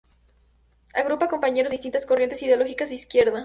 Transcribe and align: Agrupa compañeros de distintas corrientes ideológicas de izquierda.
Agrupa 0.95 1.27
compañeros 1.27 1.69
de 1.69 1.75
distintas 1.77 2.07
corrientes 2.07 2.41
ideológicas 2.41 2.89
de 2.89 2.95
izquierda. 2.95 3.39